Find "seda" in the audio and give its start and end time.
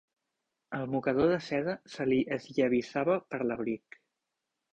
1.47-1.75